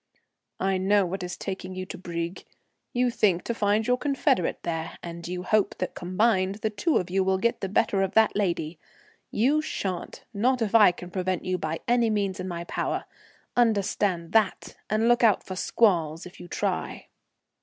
"I 0.59 0.79
know 0.79 1.05
what 1.05 1.21
is 1.21 1.37
taking 1.37 1.75
you 1.75 1.85
to 1.85 1.95
Brieg. 1.95 2.43
You 2.91 3.11
think 3.11 3.43
to 3.43 3.53
find 3.53 3.85
your 3.85 3.97
confederate 3.99 4.63
there, 4.63 4.97
and 5.03 5.27
you 5.27 5.43
hope 5.43 5.77
that, 5.77 5.93
combined, 5.93 6.55
the 6.55 6.71
two 6.71 6.97
of 6.97 7.11
you 7.11 7.23
will 7.23 7.37
get 7.37 7.61
the 7.61 7.69
better 7.69 8.01
of 8.01 8.15
that 8.15 8.35
lady. 8.35 8.79
You 9.29 9.61
sha'n't, 9.61 10.23
not 10.33 10.59
if 10.59 10.73
I 10.73 10.91
can 10.91 11.11
prevent 11.11 11.45
you 11.45 11.59
by 11.59 11.81
any 11.87 12.09
means 12.09 12.39
in 12.39 12.47
my 12.47 12.63
power; 12.63 13.05
understand 13.55 14.31
that, 14.31 14.75
and 14.89 15.07
look 15.07 15.23
out 15.23 15.43
for 15.43 15.55
squalls 15.55 16.25
if 16.25 16.39
you 16.39 16.47
try." 16.47 17.05